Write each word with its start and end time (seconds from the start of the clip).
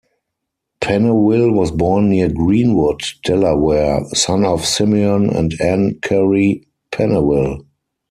Pennewill 0.81 1.53
was 1.53 1.69
born 1.69 2.09
near 2.09 2.27
Greenwood, 2.27 3.01
Delaware, 3.23 4.03
son 4.15 4.43
of 4.43 4.65
Simeon 4.65 5.29
and 5.29 5.53
Ann 5.61 5.99
Curry 6.01 6.65
Pennewill. 6.91 7.65